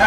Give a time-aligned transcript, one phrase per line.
[0.00, 0.06] こ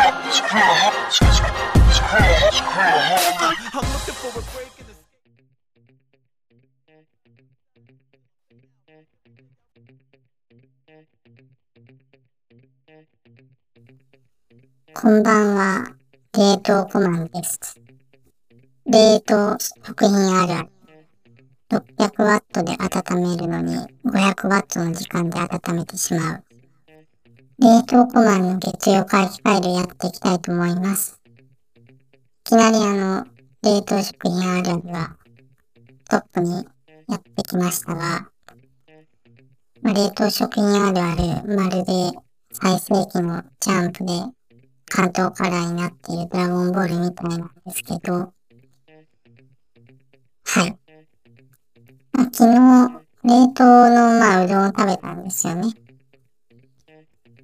[15.12, 15.86] んばんは、
[16.36, 17.80] 冷凍コマンです。
[18.88, 20.70] 冷凍食品あるある。
[21.70, 23.76] 600ワットで温めるのに
[24.06, 26.53] 500ワットの時間で温めてしまう。
[27.64, 31.22] 冷凍コマンの月曜回帰ファイルやっていきたいと思います。
[31.26, 33.26] いきなりあの、
[33.64, 35.16] 冷凍食品あるあるが
[36.10, 36.56] トップに
[37.08, 38.28] やってきましたが、
[39.82, 42.12] まあ、冷凍食品あるある、まるで
[42.52, 44.12] 最盛期のジャンプで
[44.88, 48.34] 関東カラーになっているドラゴンボールみたいなんですけど、
[50.44, 50.78] はい。
[52.12, 55.83] まあ、昨日、冷凍の、まあ、うどんを食べたんですよね。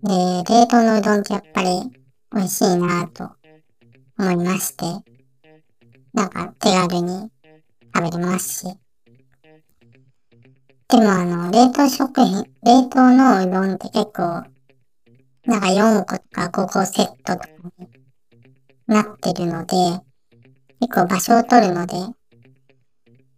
[0.02, 0.10] で、
[0.44, 1.68] 冷凍のうどんってやっぱり
[2.32, 3.36] 美味しいなぁと
[4.18, 4.86] 思いまして、
[6.14, 7.32] なんか手軽に
[7.96, 8.80] 食べれますし。
[10.88, 14.50] でもあの、冷凍食品、冷凍のうどんって結構
[15.46, 17.90] なんか4個とか5個セットとかに
[18.88, 19.76] なってるので、
[20.80, 21.96] 結構場所を取るので、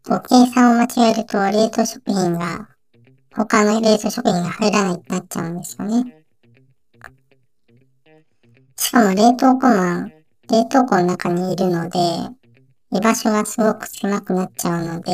[0.03, 2.69] こう計算を間違えると冷凍食品が、
[3.33, 6.20] 他の冷凍食品が入らないってなっちゃうんですよね。
[8.81, 10.13] しかも冷凍庫マン、
[10.49, 11.99] 冷凍庫の中にいるので、
[12.91, 15.11] 居場所がすごく狭くなっちゃうので、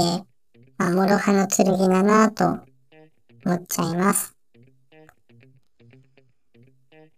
[0.78, 2.66] まあ、諸刃の剣だなぁと
[3.46, 4.34] 思っちゃいます。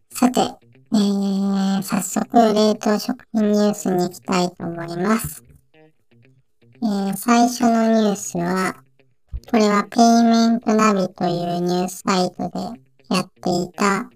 [0.10, 5.44] さて、えー、早速冷凍食品ニュースに行きたいと思います。
[6.82, 8.76] えー、最初のニュースは、
[9.52, 14.10] これはペイメントナビというニュースサイトでやっていた、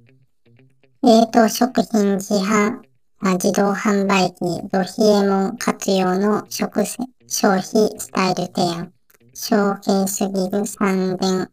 [1.05, 2.81] 冷凍食品自販、
[3.21, 6.86] 自動販売機ドヒエモン活用の食
[7.27, 7.61] 消費
[7.99, 8.93] スタイル提案、
[9.33, 11.52] ショーケースギグ3電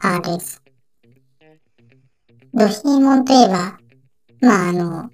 [0.00, 0.60] RS。
[2.54, 3.76] ドヒエモンといえば、
[4.40, 5.10] まああの、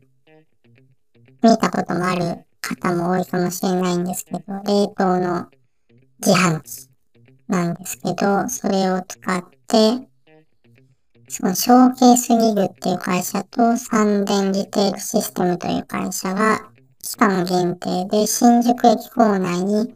[1.43, 5.47] 見たこともある方も多いかもしれないんですけど、冷凍の
[6.21, 6.91] 自販機
[7.49, 10.12] なんですけど、それを使って、
[11.34, 16.60] そのショーケースギグっていう会社と三電リテールシステムという会社が
[17.03, 19.94] 期間限定で新宿駅構内に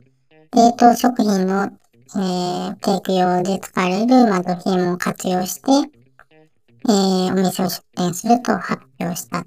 [0.55, 5.91] 冷凍食品の、えー、提供で使われる、まあ、ドヒエモを活用して、
[6.89, 9.45] えー、お店を出店すると発表した。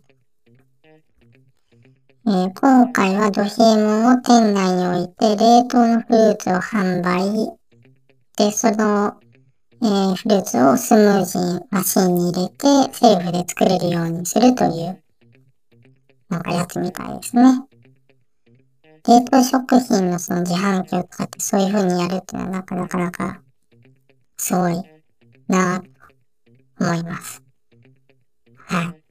[2.27, 7.50] えー、今回はドヒエモンを店内に置いて冷凍のフルーツを販売。
[8.38, 9.16] で、その、
[9.81, 15.01] えー、フルーツをスムージーマシンに入れてセーフで作れるようにするという、
[16.29, 17.69] なんかやつみたいですね。
[19.07, 23.41] 冷凍食品のその自販機を使ってそういう風にやるっていうのはなかなか
[24.38, 24.84] すごい
[25.47, 26.00] なぁ
[26.79, 27.41] 思います。
[28.56, 29.09] はい。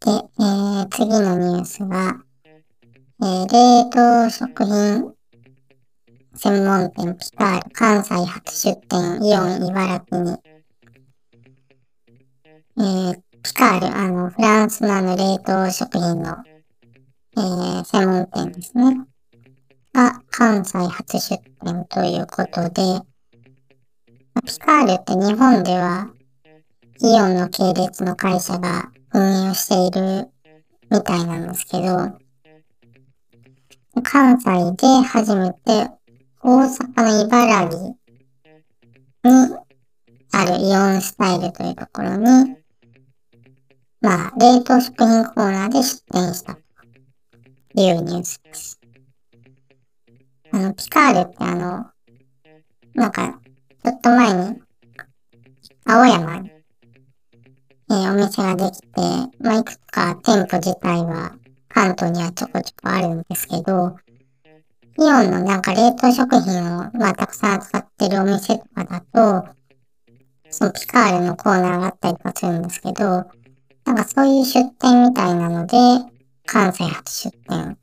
[0.00, 2.22] で、えー、次のニュースは、
[3.22, 5.09] えー、冷凍食品
[7.80, 10.36] 関西初出店イオン茨城に、
[12.76, 16.36] えー、ピカール、あの、フランスのあの冷凍食品の、
[17.38, 18.98] えー、専門店ですね。
[19.94, 23.00] が関西初出店ということで、
[24.44, 26.10] ピカールって日本では
[27.00, 30.28] イオンの系列の会社が運営をしている
[30.90, 32.12] みたいなんですけど、
[34.02, 35.99] 関西で初めて
[36.42, 37.96] 大阪の茨城に
[40.32, 42.56] あるイオンスタイルというところに、
[44.00, 46.60] まあ、冷凍食品コーナーで出店したと
[47.74, 48.80] いうニュースです。
[50.52, 51.86] あの、ピカールってあの、
[52.94, 53.38] なんか、
[53.84, 54.62] ちょっと前に、
[55.84, 56.50] 青山に、
[57.90, 58.88] えー、お店ができて、
[59.40, 61.36] まあ、いくつか店舗自体は
[61.68, 63.96] 関東にはちょこちょこあるんですけど、
[64.98, 69.48] イオンのなんか冷凍食品を、まあ、たくさん扱ってるお店とかだと、
[70.50, 73.26] そのピカールのコーナーがあったりとかするんですけど、
[73.84, 75.76] なんかそういう出店みたいなので、
[76.44, 77.78] 関西初出店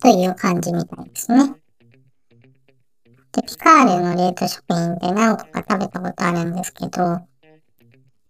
[0.00, 1.54] という感じみたいですね。
[3.32, 7.20] で、ピカールの冷凍食品って何個か食べたことあるんですけど、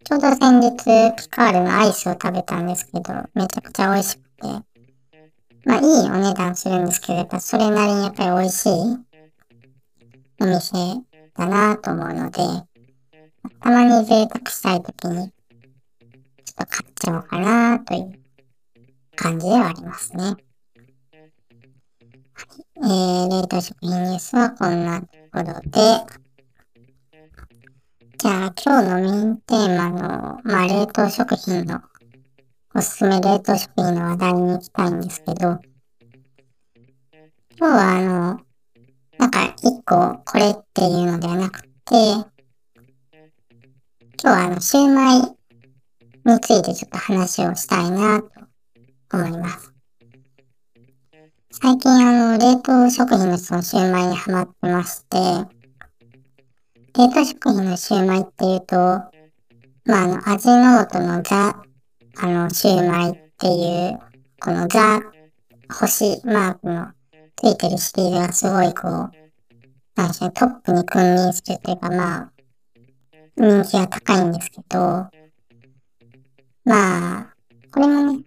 [0.04, 0.76] ちょうど先日
[1.16, 4.77] ピカールのアイスを食べたんですけど、めちゃくちゃ美味しくて、
[5.64, 8.72] まあいいお値段するんですけど、やっぱそれなりにやっぱり美味しい
[10.40, 10.72] お店
[11.34, 12.38] だなと思うので、
[13.60, 15.30] たまに贅沢したい時にちょっ
[16.54, 18.12] と買っちゃおうかなという
[19.14, 20.24] 感じではありますね。
[20.24, 20.36] はい。
[22.76, 25.80] えー、冷凍食品ニュースはこんなところで、
[28.18, 31.80] じゃあ今日のメインテーマの、まあ冷凍食品の、
[32.78, 35.58] おすすめ冷凍食品の話題に行きたいんですけど、
[37.58, 38.40] 今日はあの、
[39.18, 42.26] なんか一個これっていうのではなくて、今
[44.22, 49.74] 日はあの、シューマイについてちょっと話をしたいなと思います。
[51.50, 55.16] 最近あの、冷凍食品のそのシューマイにハマってまして、
[56.96, 61.64] 冷凍食品のシューマイっていうと、まあ、あの、味の素のザ、
[62.20, 63.98] あの、シューマイっていう、
[64.40, 65.00] このザ、
[65.70, 66.88] 星マークの
[67.36, 69.10] ついてるシリーズがすごいこう、
[69.94, 72.32] なんでしょう、トップに君臨するというか、まあ、
[73.36, 74.78] 人気が高いんですけど、
[76.64, 77.34] まあ、
[77.72, 78.24] これもね、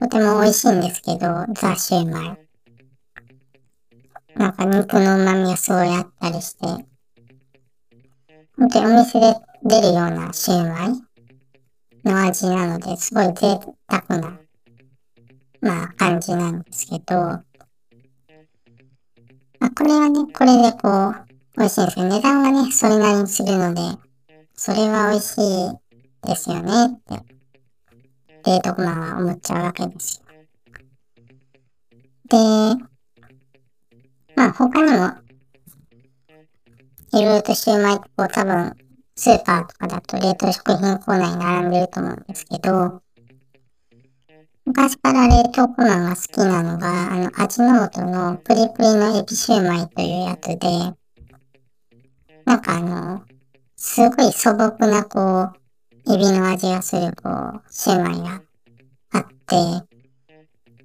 [0.00, 1.18] とても美味しいんですけど、
[1.54, 2.38] ザ・シューマイ。
[4.36, 6.66] なんか肉の旨味がすごいあったりして、
[8.56, 9.34] 本当にお店で
[9.64, 11.13] 出るようなシューマイ
[12.04, 13.58] の味なので、すごい贅
[13.88, 14.38] 沢な、
[15.60, 17.42] まあ感じなんですけど、ま
[19.68, 21.14] あ、これはね、これでこう、
[21.56, 23.80] 美味しいんですけど、値段がね、それなりにするので、
[24.54, 25.40] それは美味しい
[26.28, 27.24] ですよねって、
[28.44, 30.26] デートマンは思っちゃうわけですよ。
[32.28, 32.36] で、
[34.36, 35.14] まあ他にも、
[37.18, 38.76] いろいろとシューマイこう多分、
[39.16, 43.00] スーパーとかだと冷凍食品コーナーに並んでると思うんですけど、
[44.66, 50.58] 昔から冷凍コマンが好きなのが、あの、味の素のプリプリのエビシューマイというやつで、
[52.44, 53.22] なんかあの、
[53.76, 55.52] すごい素朴なこ
[56.06, 58.42] う、エビの味がするこう、シューマイが
[59.12, 59.86] あって、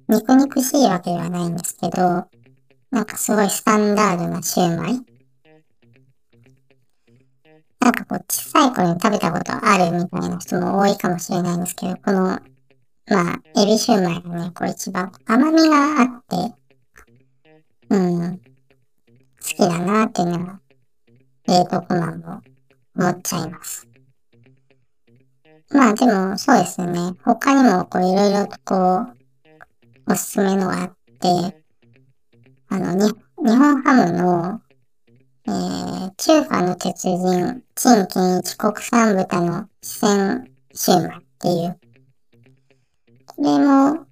[0.08, 2.28] 肉肉しいわけではないんですけど、
[2.90, 5.09] なんかすごいスタンダードなシューマイ。
[7.80, 12.38] なんかこう、小さい頃に食べたことあるみたいな人も多いかもしれないんですけど、この
[13.10, 16.54] まあ、エビシューマイがね、これ一番甘みがあって、
[17.88, 18.44] うん、好
[19.42, 20.60] きだなっていうのは、
[21.48, 22.40] 冷凍コマンも
[22.96, 23.88] 思っちゃいます。
[25.70, 27.14] まあでも、そうですね。
[27.24, 29.10] 他にも、こう、いろいろとこ
[30.06, 31.62] う、おすすめのがあって、
[32.68, 34.60] あの、に、日本ハムの、
[35.50, 41.80] えー、中華の鉄人、陳健一国産豚の四川シューマイっていう。
[43.26, 44.06] これも、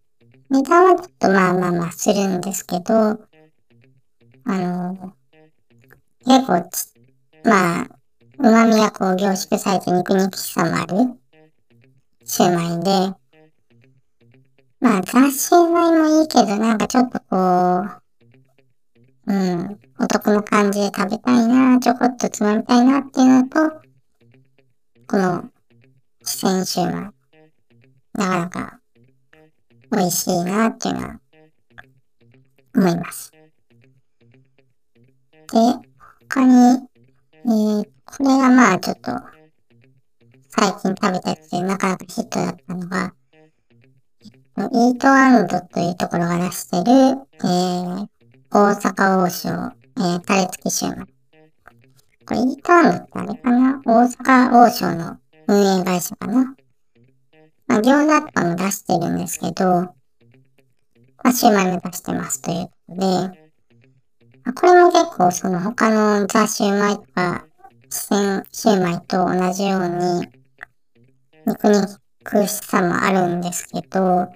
[0.51, 3.19] 値段はちょっとまあまあまあするんですけど、あ
[4.47, 5.13] の、
[6.27, 6.89] 結構ち、
[7.45, 7.89] まあ、
[8.39, 11.21] 旨味がこう凝縮されて肉肉しさもある
[12.25, 13.17] シューマイで、
[14.81, 17.87] まあ、ザ・シューマイもいいけど、なんかちょっとこ
[19.27, 23.71] う、うん、お得な感じで食べたいな、ちょこっとつまみたいなっていうのと、
[25.09, 25.45] この、
[26.23, 27.19] 四川シューマイ。
[28.19, 28.81] なかなか
[29.93, 31.21] 美味しいなっていうのは
[32.75, 33.33] 思います。
[33.33, 33.39] で、
[36.29, 36.89] 他に、
[37.45, 39.13] えー、これがまあちょっと
[40.49, 43.15] 最近食べたやつでなかなかヒットだったのが、
[44.59, 48.09] イートアンドというところが出してる、えー、
[48.51, 51.07] 大阪王将、えー、タレ付きシューマイ。
[52.25, 55.17] これイートアンドってあれかな大阪王将の
[55.49, 56.55] 運営会社かな
[57.67, 59.95] まあ、餃子とかも出してるんですけど、ま
[61.23, 67.45] あ、シューマイも出してますということで、まあ、これも結構その他のザ・シューマイとか、
[67.91, 70.29] 四川シューマイと同じように、
[71.47, 71.69] 肉
[72.21, 74.29] 肉しさもあるんですけど、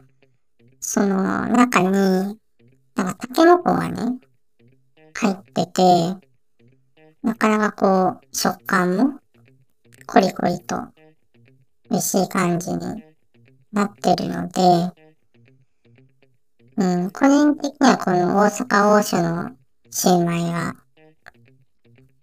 [0.81, 2.35] その中に、なん
[3.07, 4.19] かタケノコがね、
[5.15, 5.83] 入ってて、
[7.23, 9.21] なかなかこう、食感も、
[10.07, 10.77] コリコリと、
[11.91, 13.05] 美味しい感じに
[13.73, 14.63] なってるので、
[16.77, 19.51] うん、個人的にはこの大阪王将の
[19.91, 20.75] シューマイが、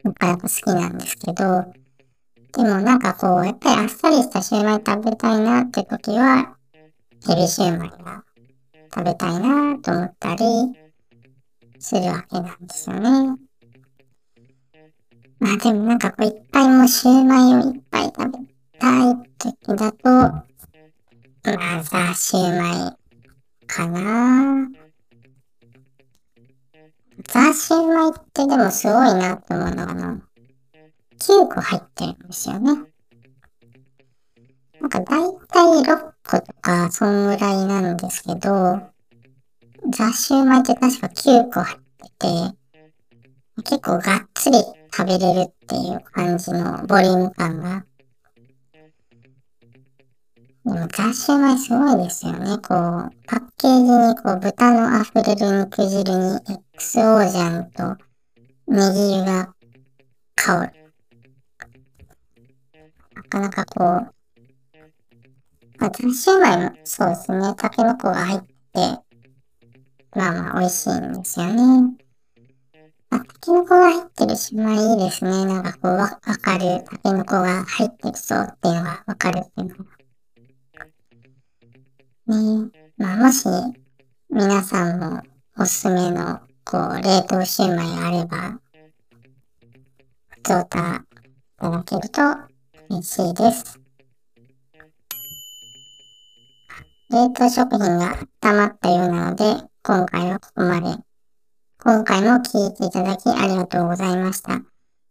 [0.03, 1.65] なかなか好きなんですけど、
[2.51, 6.57] でもなんかこう、やっぱりあっさりしたシューマイ食べたいなって時は、
[7.31, 8.23] エビシューマイが
[8.93, 10.88] 食べたいなと思ったり
[11.79, 13.35] するわけなんですよね。
[15.39, 18.37] まあでもなんかこういっぱいもうシューマイをいっぱい食べ
[18.77, 20.45] たい時だと、ま
[21.43, 22.99] あザ・シューマイ
[23.67, 24.69] かな
[27.27, 30.21] ザー・シューマイってでもすごいなって思うのがな、
[31.19, 32.73] 9個入ってるんですよね。
[34.81, 38.88] なんか大体6個とか、そんぐらいなんですけど、
[39.91, 44.57] 雑シューマイって確か9個入ってて、結構がっつり
[44.95, 47.85] 食べれるっていう感じのボリューム感が。
[50.65, 52.57] でも雑シューマイすごいですよね。
[52.57, 56.39] こう、パッケージにこう豚の溢れる肉汁に
[56.77, 57.97] XO ジャンと
[58.67, 59.53] ネギ油が
[60.35, 60.73] 香る。
[63.15, 64.19] なかなかこう、
[65.79, 67.55] まあ、雑シューマイもそうですね。
[67.55, 69.08] タケノコが入って、
[70.15, 71.97] まあまあ美味しいんですよね。
[73.11, 75.45] あ、タケノコが入ってるシューマイいいですね。
[75.45, 76.83] なんかこうわ、わかる。
[76.85, 79.99] タケノコが入ってるそうっていうのがわかるっていうのが。
[82.27, 83.45] ねえまあもし、
[84.29, 85.21] 皆さんも
[85.57, 88.59] おすすめの、こう、冷凍シューマイあれば、
[90.29, 90.99] ふつおたい
[91.57, 92.21] ただけると
[92.89, 93.79] 嬉しいです。
[97.09, 100.97] 冷凍食品が溜まったようなので、今回はここまで。
[101.81, 104.61] 今回も聞いていただきありがとうございました。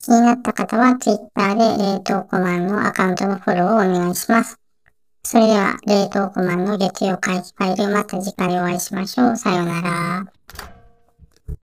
[0.00, 4.58] 気になった方は Twitter で冷凍コマンのアカウントのフォローをお願いします。
[5.24, 9.36] それでは、冷凍コマンの月曜会議会でまた次回お会いしましょう。
[9.36, 10.77] さようなら。